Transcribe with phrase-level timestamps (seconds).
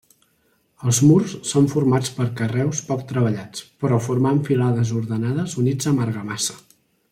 [0.85, 6.61] Els murs són formats per carreus poc treballats però formant filades ordenades units amb argamassa.